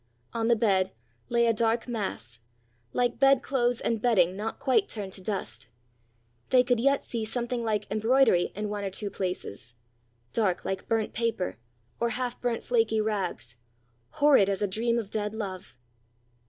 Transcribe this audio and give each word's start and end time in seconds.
On 0.33 0.47
the 0.47 0.55
bed 0.55 0.93
lay 1.29 1.45
a 1.45 1.53
dark 1.53 1.87
mass, 1.87 2.39
like 2.91 3.19
bed 3.19 3.43
clothes 3.43 3.79
and 3.79 4.01
bedding 4.01 4.35
not 4.35 4.57
quite 4.57 4.89
turned 4.89 5.13
to 5.13 5.21
dust 5.21 5.67
they 6.49 6.63
could 6.63 6.79
yet 6.79 7.03
see 7.03 7.23
something 7.23 7.63
like 7.63 7.85
embroidery 7.91 8.51
in 8.55 8.67
one 8.67 8.83
or 8.83 8.89
two 8.89 9.11
places 9.11 9.75
dark 10.33 10.65
like 10.65 10.87
burnt 10.87 11.13
paper 11.13 11.59
or 11.99 12.09
half 12.09 12.41
burnt 12.41 12.63
flaky 12.63 12.99
rags, 12.99 13.57
horrid 14.13 14.49
as 14.49 14.63
a 14.63 14.67
dream 14.67 14.97
of 14.97 15.11
dead 15.11 15.35
love! 15.35 15.75